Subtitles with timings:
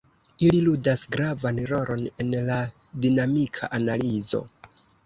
[0.45, 2.59] Ili ludas gravan rolon en la
[3.07, 4.47] dinamika analizo.